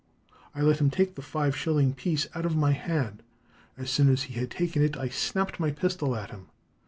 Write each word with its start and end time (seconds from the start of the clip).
I 0.55 0.61
let 0.61 0.81
him 0.81 0.89
take 0.89 1.13
the 1.13 1.21
five 1.21 1.55
shilling 1.55 1.93
piece 1.93 2.25
out 2.33 2.43
of 2.43 2.55
my 2.55 2.71
hand. 2.71 3.21
As 3.77 3.91
soon 3.91 4.09
as 4.09 4.23
he 4.23 4.33
had 4.39 4.49
taken 4.49 4.81
it 4.81 4.97
I 4.97 5.09
snapped 5.09 5.59
my 5.59 5.69
pistol 5.69 6.15
at 6.15 6.31
him. 6.31 6.47